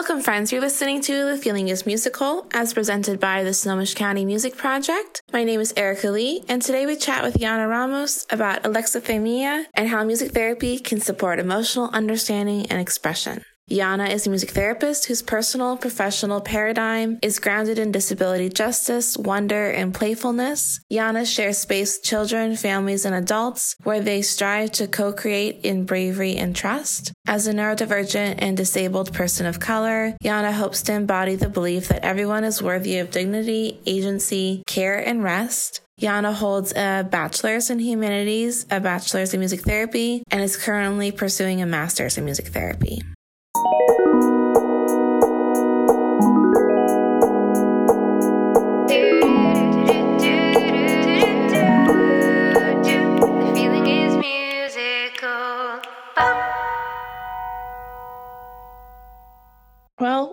[0.00, 0.50] Welcome, friends.
[0.50, 5.20] You're listening to The Feeling is Musical, as presented by the Snohomish County Music Project.
[5.30, 9.90] My name is Erica Lee, and today we chat with Yana Ramos about alexithymia and
[9.90, 13.44] how music therapy can support emotional understanding and expression.
[13.70, 19.70] Yana is a music therapist whose personal professional paradigm is grounded in disability justice, wonder,
[19.70, 20.80] and playfulness.
[20.90, 26.36] Yana shares space with children, families, and adults where they strive to co-create in bravery
[26.36, 27.12] and trust.
[27.28, 32.04] As a neurodivergent and disabled person of color, Yana hopes to embody the belief that
[32.04, 35.80] everyone is worthy of dignity, agency, care, and rest.
[36.00, 41.62] Yana holds a bachelor's in humanities, a bachelor's in music therapy, and is currently pursuing
[41.62, 43.02] a master's in music therapy.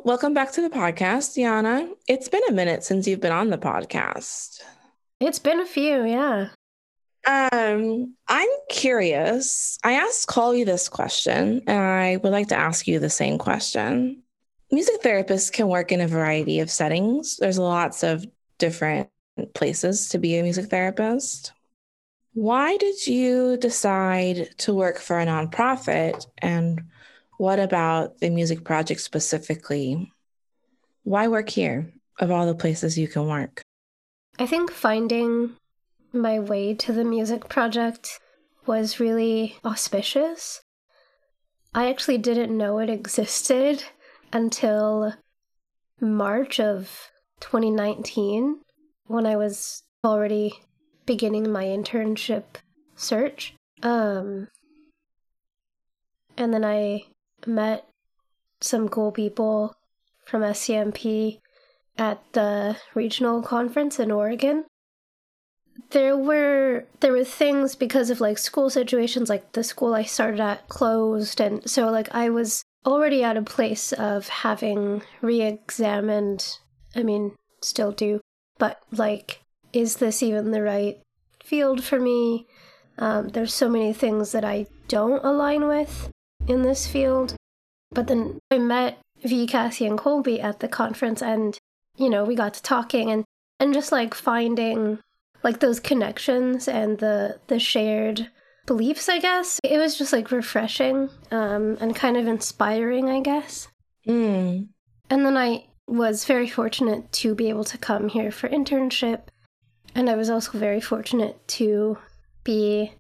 [0.08, 1.90] Welcome back to the podcast, Yana.
[2.08, 4.62] It's been a minute since you've been on the podcast.
[5.20, 6.48] It's been a few, yeah.
[7.26, 9.78] Um, I'm curious.
[9.84, 14.24] I asked Colby this question, and I would like to ask you the same question.
[14.72, 17.36] Music therapists can work in a variety of settings.
[17.36, 18.26] There's lots of
[18.60, 19.10] different
[19.56, 21.52] places to be a music therapist.
[22.34, 26.26] Why did you decide to work for a nonprofit?
[26.38, 26.84] And
[27.38, 30.12] what about the music project specifically?
[31.04, 33.62] Why work here of all the places you can work?
[34.40, 35.56] I think finding
[36.14, 38.20] my way to the music project
[38.66, 40.62] was really auspicious.
[41.74, 43.84] I actually didn't know it existed
[44.34, 45.14] until
[46.02, 48.62] March of 2019
[49.06, 50.54] when I was already
[51.06, 52.44] beginning my internship
[52.96, 53.54] search.
[53.84, 54.48] Um
[56.36, 57.04] and then I
[57.48, 57.88] met
[58.62, 59.76] some cool people
[60.26, 61.40] from SCMP
[61.98, 64.66] at the regional conference in Oregon.
[65.92, 70.40] There were there were things because of like school situations like the school I started
[70.40, 76.58] at closed and so like I was already at a place of having re-examined
[76.96, 78.22] I mean still do
[78.58, 79.42] but like
[79.72, 81.00] is this even the right
[81.44, 82.46] field for me?
[82.98, 86.10] Um, there's so many things that I don't align with
[86.48, 87.37] in this field.
[87.92, 91.58] But then I met V, Cassie, and Colby at the conference, and
[91.96, 93.24] you know we got to talking and
[93.60, 95.00] and just like finding
[95.44, 98.30] like those connections and the the shared
[98.66, 99.10] beliefs.
[99.10, 103.10] I guess it was just like refreshing um, and kind of inspiring.
[103.10, 103.68] I guess.
[104.08, 104.70] Mm.
[105.10, 109.24] And then I was very fortunate to be able to come here for internship.
[109.96, 111.98] And I was also very fortunate to
[112.44, 112.94] be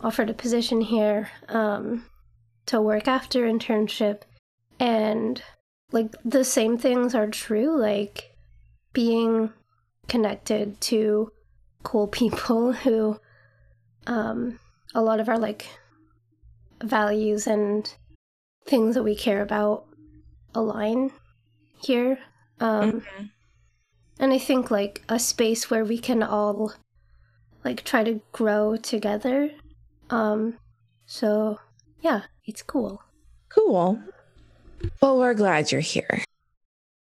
[0.00, 2.06] offered a position here um,
[2.66, 4.22] to work after internship.
[4.78, 5.42] And
[5.90, 8.36] like the same things are true, like
[8.92, 9.52] being
[10.08, 11.32] connected to
[11.82, 13.18] cool people who
[14.06, 14.58] um,
[14.94, 15.66] a lot of our like
[16.82, 17.92] values and
[18.64, 19.86] things that we care about
[20.54, 21.12] align
[21.80, 22.18] here.
[22.60, 23.30] Um, Mhm.
[24.18, 26.74] And I think like a space where we can all
[27.64, 29.50] like try to grow together.
[30.10, 30.58] Um,
[31.06, 31.58] so
[32.02, 33.02] yeah, it's cool.
[33.48, 34.00] Cool.
[35.00, 36.22] Well, we're glad you're here.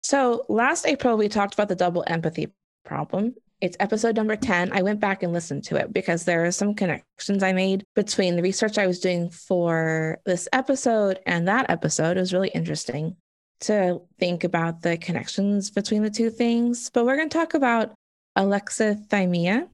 [0.01, 2.53] So, last April, we talked about the double empathy
[2.85, 3.35] problem.
[3.59, 4.71] It's episode number 10.
[4.71, 8.35] I went back and listened to it because there are some connections I made between
[8.35, 12.15] the research I was doing for this episode and that episode.
[12.15, 13.17] It was really interesting
[13.61, 16.89] to think about the connections between the two things.
[16.91, 17.93] But we're going to talk about
[18.37, 19.67] alexithymia,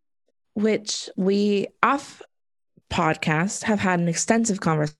[0.56, 2.22] which we off
[2.90, 4.98] podcast have had an extensive conversation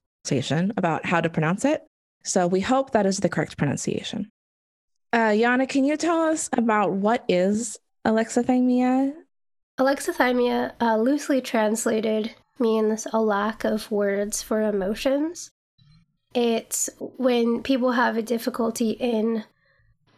[0.76, 1.82] about how to pronounce it.
[2.24, 4.30] So we hope that is the correct pronunciation.
[5.12, 9.12] Uh, Yana, can you tell us about what is alexithymia?
[9.78, 15.50] Alexithymia, uh, loosely translated, means a lack of words for emotions.
[16.34, 19.44] It's when people have a difficulty in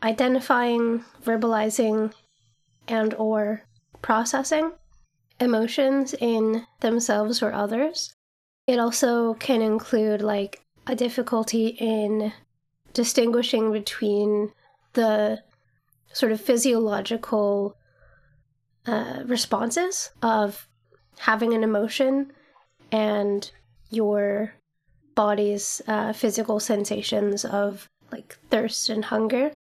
[0.03, 2.13] identifying, verbalizing,
[2.89, 3.63] and or
[4.03, 4.73] processing
[5.41, 8.15] emotions in themselves or others.
[8.67, 12.33] It also can include like a difficulty in
[12.93, 14.53] distinguishing between
[14.95, 15.43] the
[16.13, 17.77] sort of physiological
[18.87, 20.69] uh, responses of
[21.19, 22.33] having an emotion
[22.91, 23.51] and
[23.91, 24.55] your
[25.15, 29.53] body's uh, physical sensations of like thirst and hunger,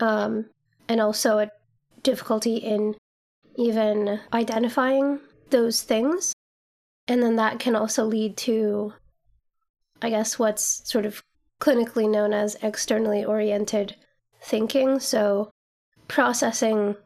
[0.00, 0.46] um,
[0.88, 1.50] and also a
[2.02, 2.96] difficulty in
[3.56, 5.20] even identifying
[5.50, 6.32] those things.
[7.08, 8.92] And then that can also lead to,
[10.02, 11.22] I guess, what's sort of
[11.58, 13.96] clinically known as externally oriented
[14.42, 15.00] thinking.
[15.00, 15.50] So,
[16.06, 16.96] processing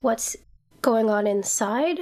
[0.00, 0.36] what's
[0.80, 2.00] going on inside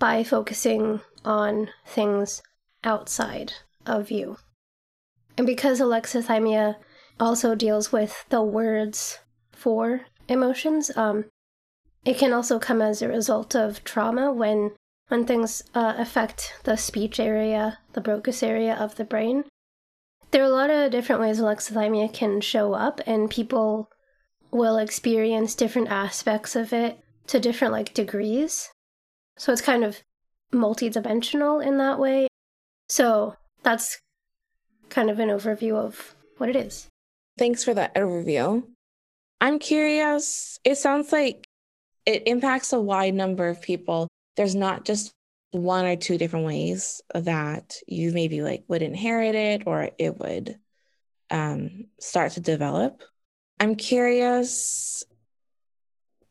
[0.00, 2.42] by focusing on things
[2.82, 3.52] outside
[3.86, 4.36] of you.
[5.38, 6.76] And because alexithymia
[7.20, 9.20] also deals with the words
[9.52, 11.26] for emotions, um,
[12.04, 14.72] it can also come as a result of trauma when
[15.08, 19.44] when things uh, affect the speech area, the Broca's area of the brain.
[20.30, 23.90] There are a lot of different ways alexithymia can show up, and people
[24.50, 28.70] will experience different aspects of it to different like degrees.
[29.36, 30.02] So it's kind of
[30.52, 32.28] multidimensional in that way.
[32.88, 34.00] So that's
[34.88, 36.88] kind of an overview of what it is.
[37.38, 38.64] Thanks for that overview.
[39.40, 40.58] I'm curious.
[40.64, 41.44] It sounds like
[42.04, 44.08] it impacts a wide number of people.
[44.36, 45.14] There's not just
[45.50, 50.58] one or two different ways that you maybe like would inherit it or it would
[51.30, 53.02] um, start to develop.
[53.60, 55.04] I'm curious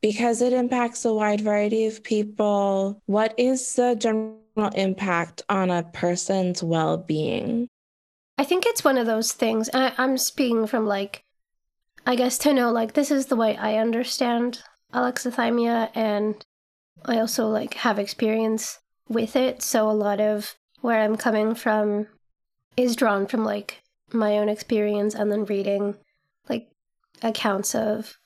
[0.02, 3.02] because it impacts a wide variety of people.
[3.06, 4.40] What is the general
[4.74, 7.68] impact on a person's well being?
[8.38, 9.70] I think it's one of those things.
[9.74, 11.24] I, I'm speaking from like,
[12.06, 16.44] I guess to know like this is the way I understand alexithymia, and
[17.06, 19.62] I also like have experience with it.
[19.62, 22.08] So a lot of where I'm coming from
[22.78, 23.82] is drawn from like
[24.14, 25.96] my own experience and then reading
[26.50, 26.70] like
[27.22, 28.18] accounts of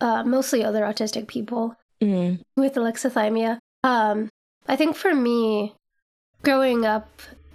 [0.00, 2.40] uh, mostly other autistic people Mm.
[2.56, 3.58] with alexithymia.
[3.82, 4.28] Um,
[4.68, 5.74] I think for me,
[6.42, 7.08] growing up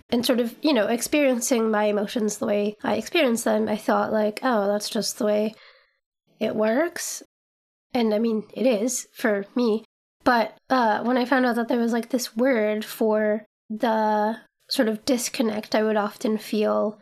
[0.10, 4.12] and sort of, you know, experiencing my emotions the way I experience them, I thought,
[4.12, 5.54] like, oh, that's just the way
[6.42, 7.24] it works.
[7.94, 9.86] And I mean, it is for me.
[10.24, 14.38] But uh, when I found out that there was like this word for the
[14.70, 17.00] sort of disconnect, I would often feel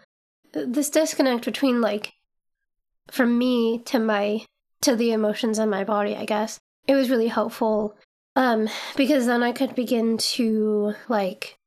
[0.53, 2.13] this disconnect between like
[3.09, 4.45] from me to my
[4.81, 6.59] to the emotions in my body, I guess.
[6.87, 7.95] It was really helpful
[8.35, 11.57] um because then I could begin to like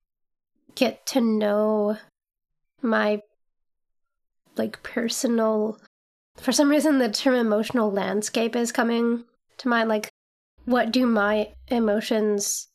[0.75, 1.99] get to know
[2.83, 3.21] my
[4.57, 5.79] like personal
[6.37, 9.25] for some reason the term emotional landscape is coming
[9.59, 10.11] to mind like
[10.65, 12.69] what do my emotions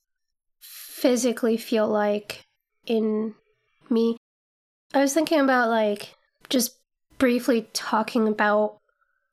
[0.60, 2.46] physically feel like
[2.86, 3.36] in
[3.90, 4.18] me?
[4.94, 6.16] I was thinking about like
[6.50, 6.78] just
[7.18, 8.78] briefly talking about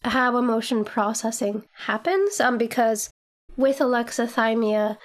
[0.04, 3.10] how emotion processing happens um because
[3.56, 4.96] with alexithymia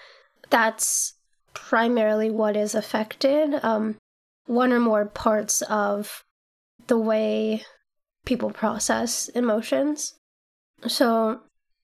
[0.50, 1.14] that's
[1.54, 3.96] primarily what is affected um
[4.46, 6.24] one or more parts of
[6.88, 7.64] the way
[8.26, 10.16] people process emotions.
[10.88, 11.42] So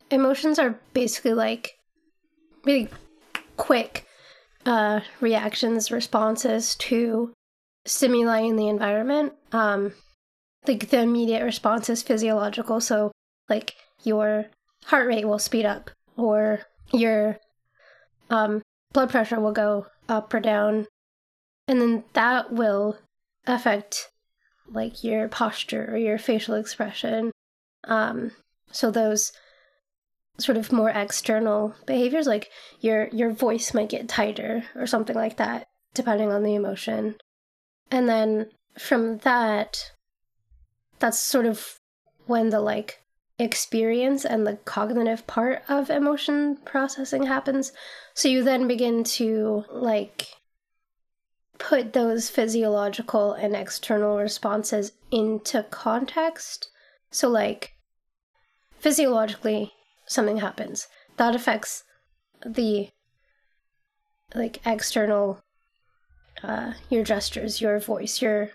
[0.10, 1.78] emotions are basically like
[2.66, 2.90] really
[3.56, 4.06] quick
[4.66, 7.34] uh, reactions, responses to
[7.86, 9.34] stimuli in the environment.
[9.52, 9.94] Um,
[10.68, 13.12] like the immediate response is physiological, so
[13.50, 14.46] like your
[14.86, 16.62] heart rate will speed up, or
[16.92, 17.38] your
[18.30, 18.62] um,
[18.94, 20.88] blood pressure will go up or down,
[21.68, 22.98] and then that will
[23.46, 24.10] affect
[24.70, 27.32] like your posture or your facial expression.
[27.86, 28.32] Um,
[28.72, 29.32] so those
[30.40, 32.50] sort of more external behaviors like
[32.80, 37.16] your your voice might get tighter or something like that depending on the emotion.
[37.90, 39.92] And then from that
[41.00, 41.80] that's sort of
[42.26, 43.02] when the like
[43.40, 47.72] experience and the cognitive part of emotion processing happens.
[48.14, 50.28] So you then begin to like
[51.58, 56.70] put those physiological and external responses into context.
[57.12, 57.74] So like
[58.80, 59.74] physiologically
[60.08, 60.88] something happens.
[61.18, 61.84] That affects
[62.46, 62.90] the
[64.36, 65.40] like external
[66.44, 68.52] uh your gestures your voice your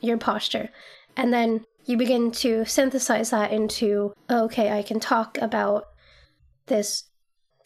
[0.00, 0.70] your posture.
[1.16, 5.84] And then you begin to synthesize that into okay i can talk about
[6.66, 7.04] this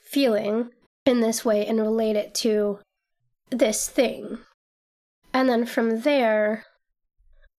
[0.00, 0.71] feeling
[1.05, 2.79] in this way and relate it to
[3.50, 4.38] this thing.
[5.35, 6.64] And then from there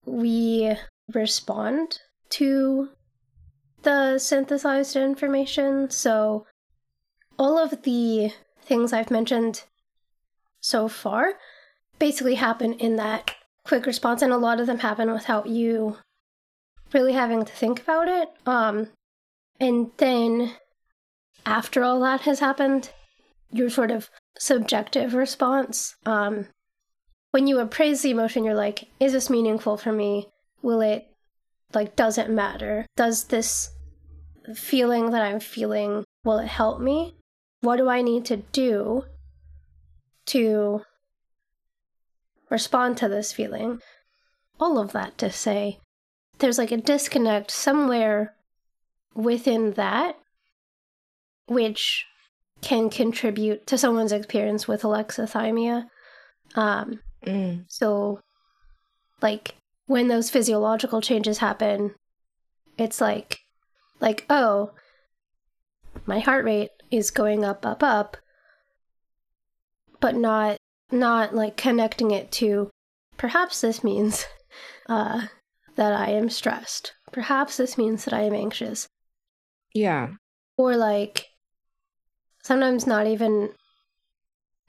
[0.06, 0.76] we
[1.12, 1.98] respond
[2.30, 2.90] to
[3.84, 5.90] the synthesized information.
[5.90, 6.46] So,
[7.38, 9.64] all of the things I've mentioned
[10.60, 11.34] so far
[11.98, 15.98] basically happen in that quick response, and a lot of them happen without you
[16.92, 18.28] really having to think about it.
[18.46, 18.88] Um,
[19.60, 20.54] and then
[21.46, 22.90] after all that has happened,
[23.50, 25.96] your sort of subjective response.
[26.06, 26.48] Um,
[27.30, 30.28] when you appraise the emotion, you're like, is this meaningful for me?
[30.62, 31.06] Will it,
[31.72, 32.86] like, does it matter?
[32.96, 33.70] Does this
[34.54, 37.14] feeling that I'm feeling, will it help me?
[37.60, 39.04] What do I need to do
[40.26, 40.82] to
[42.50, 43.80] respond to this feeling?
[44.60, 45.78] All of that to say,
[46.38, 48.34] there's like a disconnect somewhere
[49.14, 50.16] within that,
[51.46, 52.04] which
[52.60, 55.86] can contribute to someone's experience with alexithymia.
[56.54, 57.64] Um, Mm.
[57.68, 58.20] so,
[59.22, 59.54] like,
[59.86, 61.94] when those physiological changes happen,
[62.76, 63.38] it's like,
[64.00, 64.72] like, oh,
[66.06, 68.16] my heart rate is going up, up, up,
[70.00, 70.56] but not,
[70.90, 72.70] not like connecting it to,
[73.16, 74.26] perhaps this means,
[74.88, 75.26] uh,
[75.76, 76.94] that I am stressed.
[77.12, 78.88] Perhaps this means that I am anxious.
[79.72, 80.10] Yeah.
[80.56, 81.26] Or like,
[82.42, 83.50] sometimes not even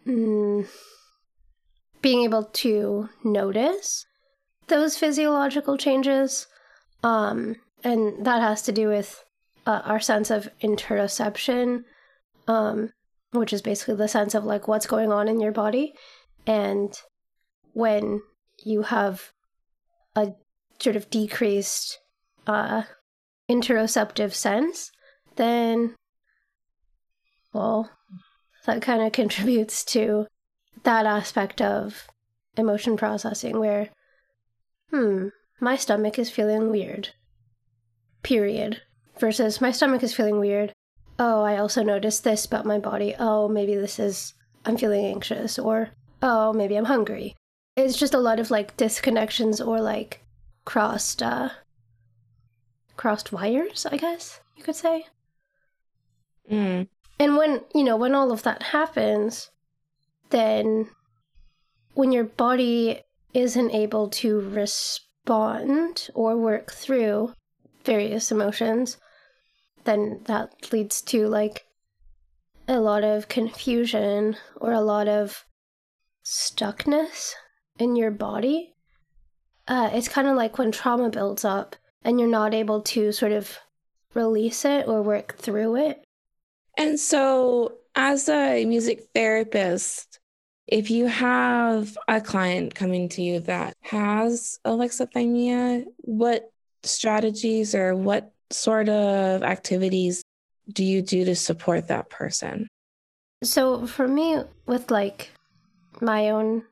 [0.07, 0.67] mm,
[2.01, 4.05] being able to notice
[4.67, 6.47] those physiological changes.
[7.03, 7.55] Um,
[7.85, 9.23] and that has to do with
[9.67, 11.83] uh, our sense of interoception,
[12.47, 12.91] um,
[13.31, 15.93] which is basically the sense of like what's going on in your body.
[16.47, 16.91] And
[17.73, 18.21] when
[18.63, 19.31] you have
[20.15, 20.33] a
[20.79, 21.99] sort of decreased
[22.47, 22.83] uh,
[23.49, 24.89] interoceptive sense,
[25.35, 25.93] then,
[27.53, 27.91] well,
[28.65, 30.25] that kind of contributes to
[30.83, 32.07] that aspect of
[32.57, 33.89] emotion processing where,
[34.89, 35.27] hmm,
[35.59, 37.09] my stomach is feeling weird.
[38.25, 38.81] Period.
[39.19, 40.73] Versus my stomach is feeling weird.
[41.19, 43.13] Oh, I also noticed this about my body.
[43.19, 44.33] Oh, maybe this is,
[44.65, 45.59] I'm feeling anxious.
[45.59, 45.91] Or,
[46.23, 47.35] oh, maybe I'm hungry.
[47.77, 50.25] It's just a lot of like disconnections or like
[50.65, 51.49] crossed, uh,
[52.97, 55.05] crossed wires, I guess you could say.
[56.51, 56.87] Mm.
[57.19, 59.51] And when, you know, when all of that happens,
[60.31, 60.89] then
[61.93, 63.01] when your body
[63.35, 67.33] isn't able to respond or work through
[67.85, 68.97] various emotions,
[69.85, 71.65] then that leads to like
[72.67, 75.45] a lot of confusion or a lot of
[76.23, 77.33] stuckness
[77.77, 78.73] in your body.
[79.67, 83.31] Uh, it's kind of like when trauma builds up and you're not able to sort
[83.31, 83.57] of
[84.13, 86.03] release it or work through it.
[86.77, 90.19] And so, as a music therapist,
[90.67, 96.51] if you have a client coming to you that has alexithymia, what
[96.85, 100.23] strategies or what sort of activities
[100.71, 102.67] do you do to support that person?
[103.43, 105.31] So for me, with like
[106.01, 106.63] my own,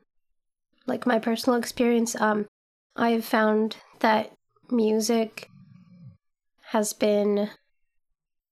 [0.88, 2.48] like my personal experience, um,
[2.96, 4.32] I've found that
[4.70, 5.50] music
[6.68, 7.50] has been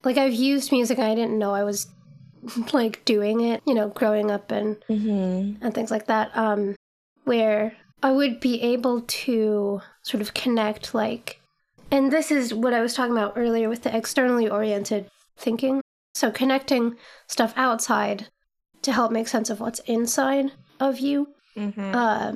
[0.03, 0.99] like I've used music.
[0.99, 1.87] I didn't know I was
[2.73, 5.63] like doing it, you know, growing up and Mm-hmm.
[5.63, 6.35] and things like that.
[6.35, 6.75] Um,
[7.23, 11.39] where I would be able to sort of connect, like,
[11.91, 15.81] and this is what I was talking about earlier with the externally oriented thinking.
[16.13, 16.95] So connecting
[17.27, 18.27] stuff outside
[18.81, 21.27] to help make sense of what's inside of you.
[21.55, 21.93] Mm-hmm.
[21.93, 22.33] Uh,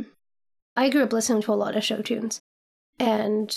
[0.76, 2.40] I grew up listening to a lot of show tunes
[3.00, 3.56] and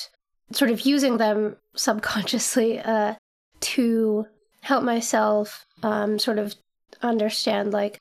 [0.53, 3.15] sort of using them subconsciously uh,
[3.61, 4.27] to
[4.61, 6.55] help myself um, sort of
[7.03, 8.01] understand, like,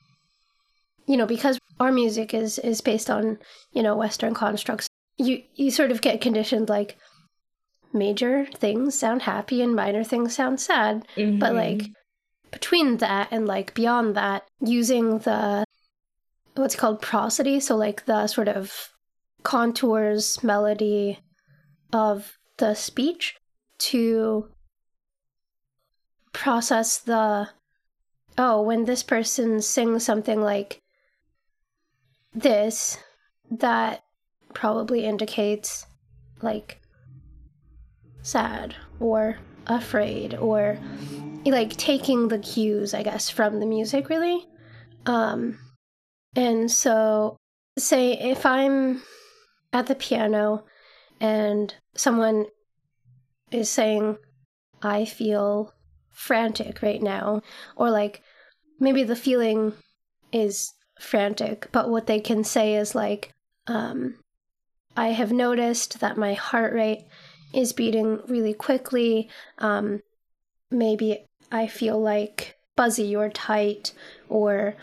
[1.06, 3.38] you know, because our music is is based on
[3.72, 4.88] you know Western constructs.
[5.18, 6.98] You you sort of get conditioned like
[7.94, 11.56] major things sound happy and minor things sound sad, but Mhm.
[11.56, 11.90] like
[12.52, 15.66] between that and like beyond that, using the
[16.56, 18.90] what's called prosody, so like the sort of
[19.44, 21.20] contours, melody
[21.94, 23.36] of the speech
[23.78, 24.50] to
[26.34, 27.50] process the
[28.40, 30.80] oh, when this person sings something like
[32.34, 32.98] this,
[33.50, 34.04] that
[34.54, 35.88] probably indicates
[36.42, 36.80] like
[38.28, 40.78] sad or afraid or
[41.46, 44.46] like taking the cues, I guess, from the music really.
[45.06, 45.60] Um
[46.36, 47.38] and so
[47.78, 49.02] say if I'm
[49.72, 50.66] at the piano
[51.22, 52.48] and someone
[53.50, 54.18] is saying
[54.82, 55.74] I feel
[56.12, 57.42] frantic right now
[57.78, 58.22] or like
[58.80, 59.72] maybe the feeling
[60.34, 63.32] is frantic but what they can say is like
[63.68, 64.16] um
[64.98, 67.06] I have noticed that my heart rate
[67.54, 69.30] is beating really quickly.
[69.58, 70.02] Um
[70.70, 73.94] maybe I feel like buzzy or tight
[74.30, 74.76] or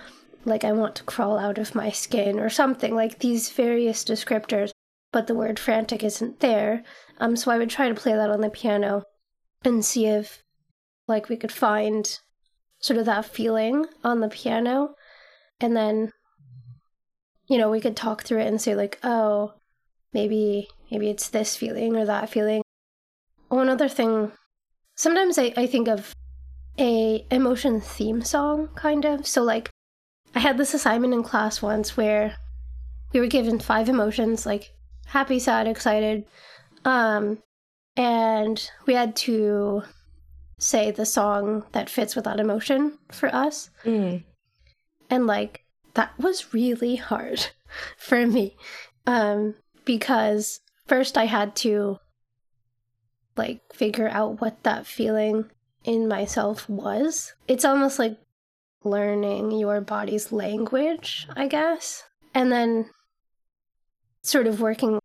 [0.45, 4.71] like I want to crawl out of my skin or something like these various descriptors.
[5.13, 6.83] But the word frantic isn't there.
[7.19, 9.05] Um so I would try to play that on the piano
[9.65, 10.43] and see if
[11.07, 12.19] like we could find
[12.81, 14.95] sort of that feeling on the piano.
[15.61, 16.13] And then
[17.47, 19.55] you know we could talk through it and say like oh
[20.13, 22.63] maybe maybe it's this feeling or that feeling
[23.49, 24.33] one other thing
[24.97, 26.15] sometimes I, I think of
[26.79, 29.71] a emotion theme song kind of so like
[30.35, 32.37] i had this assignment in class once where
[33.13, 34.75] we were given five emotions like
[35.07, 36.25] happy sad excited
[36.85, 37.39] um
[37.97, 39.83] and we had to
[40.59, 43.71] say the song that fits with that emotion for us.
[43.85, 44.25] Mm.
[45.11, 45.65] And like
[45.95, 47.49] that was really hard
[47.97, 48.57] for me.
[49.07, 51.99] Um because first I had to
[53.37, 55.51] like figure out what that feeling
[55.85, 57.35] in myself was.
[57.49, 58.19] It's almost like
[58.85, 62.05] learning your body's language, I guess.
[62.35, 62.91] And then
[64.23, 64.99] sort of working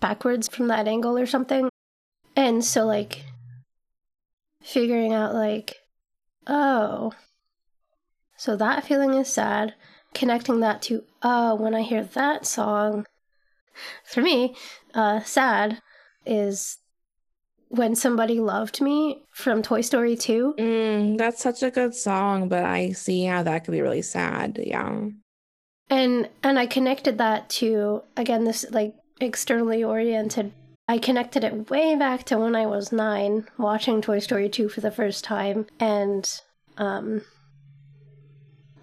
[0.00, 1.68] backwards from that angle or something.
[2.34, 3.24] And so like
[4.66, 5.76] figuring out like
[6.48, 7.12] oh
[8.36, 9.72] so that feeling is sad
[10.12, 13.06] connecting that to oh when i hear that song
[14.04, 14.56] for me
[14.94, 15.80] uh sad
[16.24, 16.78] is
[17.68, 22.64] when somebody loved me from toy story 2 Mm, that's such a good song, but
[22.64, 24.58] I see how that could be really sad.
[24.62, 25.08] Yeah.
[25.90, 30.52] and and i connected that to again this like externally oriented
[30.88, 34.80] i connected it way back to when i was nine watching toy story 2 for
[34.80, 36.40] the first time and
[36.76, 37.22] um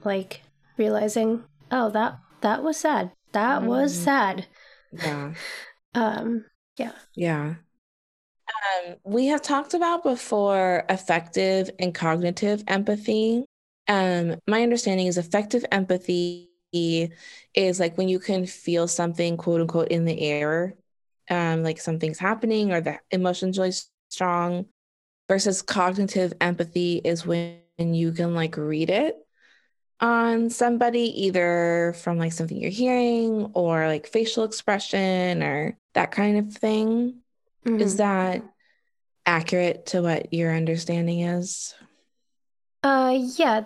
[0.04, 0.42] like
[0.78, 4.04] realizing oh that that was sad that was Mm.
[4.04, 4.48] sad
[4.94, 5.34] Yeah.
[5.94, 6.46] um
[7.16, 7.56] Yeah.
[8.86, 13.46] Um, we have talked about before affective and cognitive empathy.
[13.88, 19.90] Um, my understanding is affective empathy is like when you can feel something, quote unquote,
[19.90, 20.76] in the air,
[21.30, 23.74] um, like something's happening or the emotion's really
[24.10, 24.66] strong,
[25.30, 29.16] versus cognitive empathy is when you can like read it
[30.04, 36.38] on somebody, either from like something you're hearing or like facial expression or that kind
[36.38, 37.22] of thing.
[37.66, 37.98] Is mhm.
[37.98, 38.44] that
[39.26, 41.74] accurate to what your understanding is?
[42.84, 43.64] uh yeah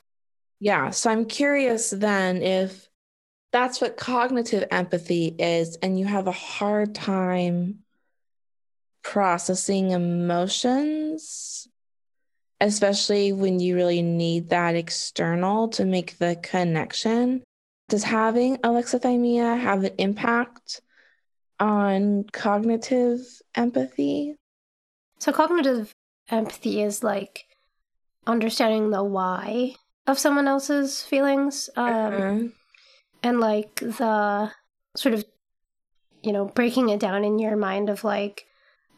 [0.60, 0.92] Yeah.
[0.92, 2.88] So I'm curious then if
[3.52, 7.80] that's what cognitive empathy is, and you have a hard time
[9.04, 11.68] processing emotions,
[12.60, 17.44] especially when you really need that external to make the connection.
[17.90, 20.82] Does having alexithymia have an impact
[21.60, 23.20] on cognitive
[23.56, 24.36] empathy?
[25.20, 25.92] so cognitive
[26.30, 27.46] empathy is like
[28.28, 29.74] understanding the why
[30.06, 32.40] of someone else's feelings um Uh-huh.
[33.24, 34.52] and like the
[34.96, 35.26] sort of
[36.22, 38.46] you know breaking it down in your mind of like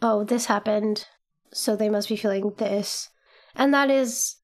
[0.01, 1.07] oh this happened
[1.53, 3.09] so they must be feeling this
[3.55, 4.37] and that is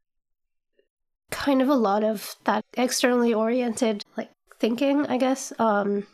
[1.31, 6.05] kind of a lot of that externally oriented like thinking i guess um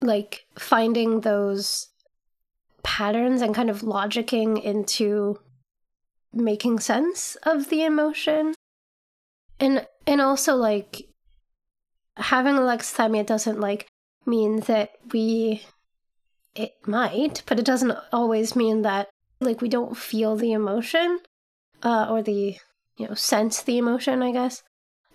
[0.00, 1.88] like finding those
[2.82, 5.38] patterns and kind of logicking into
[6.32, 8.54] making sense of the emotion.
[9.60, 11.08] And and also like
[12.16, 13.88] having alexithymia doesn't like
[14.26, 15.62] mean that we
[16.54, 19.08] it might but it doesn't always mean that
[19.40, 21.20] like we don't feel the emotion
[21.82, 22.56] uh or the
[22.96, 24.62] you know sense the emotion i guess.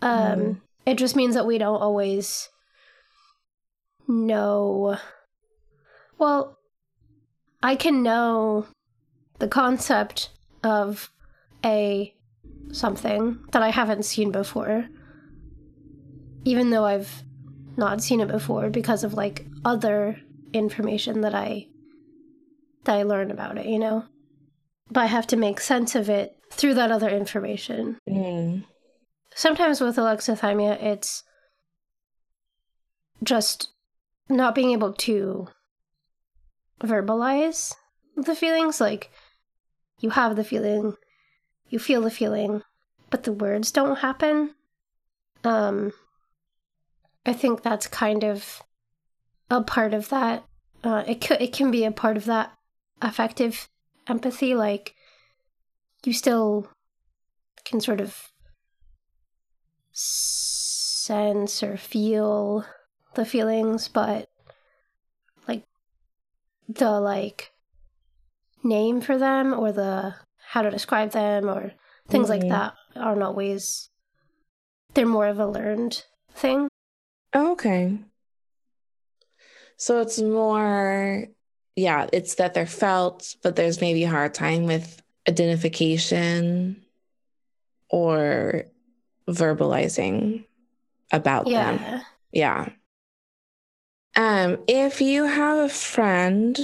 [0.02, 0.62] Um Mhm.
[0.86, 2.50] it just means that we don't always
[4.08, 4.98] know.
[6.18, 6.58] Well
[7.62, 8.68] i can know
[9.40, 10.30] the concept
[10.64, 11.10] of
[11.64, 12.14] a
[12.72, 14.86] something that i haven't seen before
[16.44, 17.24] even though i've
[17.78, 20.20] not seen it before because of like other
[20.52, 21.66] information that i
[22.84, 24.04] that i learn about it you know?
[24.92, 27.98] But i have to make sense of it through that other information.
[28.10, 28.64] Mm.
[29.36, 31.24] sometimes with alexithymia it's
[33.24, 33.70] just
[34.30, 35.48] not being able to
[36.82, 37.74] verbalize
[38.16, 38.80] the feelings.
[38.80, 39.10] Like
[40.00, 40.96] you have the feeling
[41.70, 42.62] you feel the feeling
[43.10, 44.54] but the words don't happen.
[45.44, 45.94] Um
[47.26, 48.62] i think that's kind of
[49.50, 50.44] a part of that.
[50.84, 52.52] Uh it could it can be a part of that
[53.02, 53.70] affective
[54.08, 54.54] empathy.
[54.56, 54.96] Like
[56.06, 56.68] you still
[57.66, 58.32] can sort of
[59.92, 62.66] sense or feel
[63.16, 64.28] the feelings but
[65.48, 65.64] like
[66.68, 67.52] the like
[68.64, 70.16] name for them or the
[70.50, 71.74] how to describe them or
[72.10, 72.50] things like Mhm.
[72.50, 73.90] that aren't always
[74.94, 76.68] they're more of a learned thing
[77.36, 77.98] Okay.
[79.76, 81.26] So it's more,
[81.76, 86.84] yeah, it's that they're felt, but there's maybe a hard time with identification
[87.90, 88.66] or
[89.28, 90.46] verbalizing
[91.12, 91.80] about them.
[91.80, 92.70] yeah Yeah.
[94.16, 96.60] Um, if you have a friend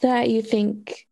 [0.00, 1.06] that you think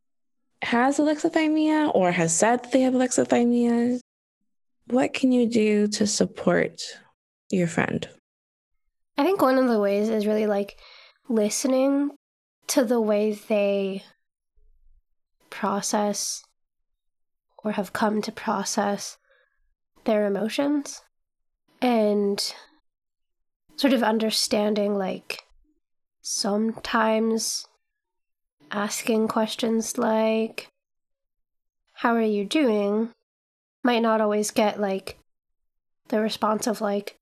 [0.63, 3.99] has alexithymia or has said that they have alexithymia,
[4.89, 6.81] what can you do to support
[7.51, 8.09] your friend?
[9.19, 10.79] I think one of the ways is really like
[11.29, 12.11] listening
[12.69, 14.05] to the way they
[15.57, 16.43] process
[17.65, 19.17] or have come to process
[20.05, 21.01] their emotions
[21.81, 22.55] and
[23.77, 25.45] sort of understanding like
[26.21, 27.67] sometimes
[28.71, 30.69] asking questions like
[32.03, 33.11] how are you doing
[33.83, 35.19] might not always get like
[36.09, 37.19] the response of like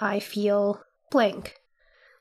[0.00, 1.54] i feel blank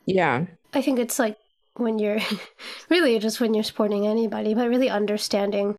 [0.05, 0.45] Yeah.
[0.73, 1.37] i think it's like
[1.75, 2.19] when you're
[2.89, 5.75] really just when you're supporting anybody but really understanding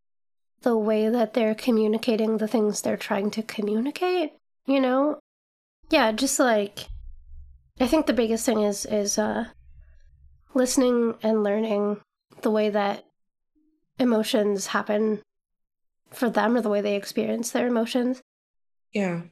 [0.62, 4.32] the way that they're communicating the things they're trying to communicate
[4.66, 5.18] you know
[5.90, 6.86] yeah just like
[7.80, 9.44] i think the biggest thing is is uh
[10.54, 12.00] listening and learning
[12.42, 13.04] the way that
[13.98, 15.20] emotions happen
[16.10, 18.20] for them or the way they experience their emotions
[18.92, 19.22] Yeah.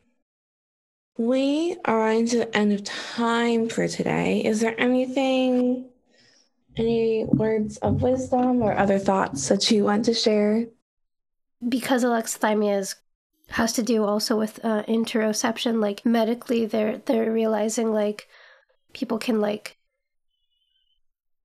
[1.18, 4.42] We are running to the end of time for today.
[4.44, 5.90] Is there anything,
[6.76, 10.66] any words of wisdom or other thoughts that you want to share?
[11.68, 12.96] because alexithymia is
[13.50, 18.28] has to do also with uh, interoception like medically they're they're realizing like
[18.92, 19.76] people can like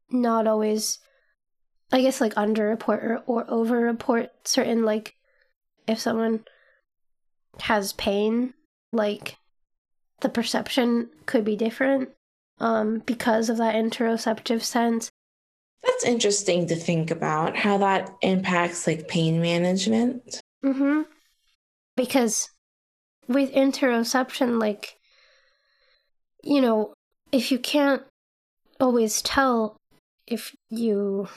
[0.09, 0.99] not always
[1.91, 5.15] i guess like underreport or, or overreport certain like
[5.87, 6.43] if someone
[7.61, 8.53] has pain
[8.91, 9.37] like
[10.21, 12.09] the perception could be different
[12.59, 15.11] um because of that interoceptive sense
[15.83, 20.41] That's interesting to think about how that impacts like pain management.
[20.63, 21.03] Mm-hmm.
[21.95, 22.49] Because
[23.27, 24.97] with interoception, like,
[26.43, 26.93] you know,
[27.31, 28.03] if you can't
[28.79, 29.77] always tell
[30.27, 31.27] if you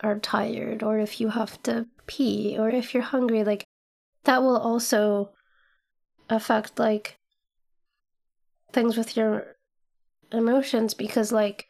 [0.00, 3.64] are tired or if you have to pee or if you're hungry, like,
[4.24, 5.30] that will also
[6.28, 7.16] affect, like,
[8.72, 9.56] things with your
[10.32, 11.66] emotions because, like,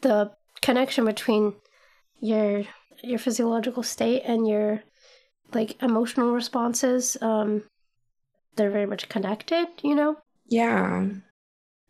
[0.00, 0.30] the
[0.62, 1.54] connection between
[2.20, 2.64] your
[3.02, 4.82] your physiological state and your
[5.54, 7.62] like emotional responses um
[8.56, 10.16] they're very much connected you know
[10.48, 11.06] Yeah.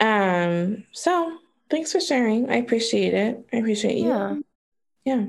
[0.00, 1.38] Um, so
[1.70, 2.48] thanks for sharing.
[2.50, 3.44] I appreciate it.
[3.52, 4.08] I appreciate you.
[4.08, 4.36] Yeah.
[5.04, 5.24] Yeah.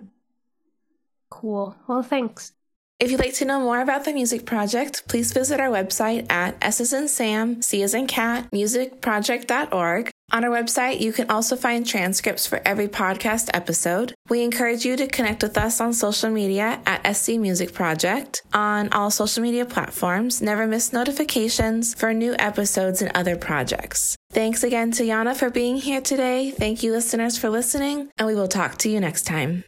[1.29, 2.51] cool well thanks
[2.99, 6.57] If you'd like to know more about the music project, please visit our website at
[6.61, 10.11] S as in Sam, C as in Cat, musicproject.org.
[10.31, 14.13] On our website, you can also find transcripts for every podcast episode.
[14.29, 18.89] We encourage you to connect with us on social media at SC Music Project on
[18.91, 20.41] all social media platforms.
[20.41, 24.15] Never miss notifications for new episodes and other projects.
[24.31, 26.51] Thanks again to Yana for being here today.
[26.51, 29.63] Thank you, listeners, for listening, and we will talk to you next time.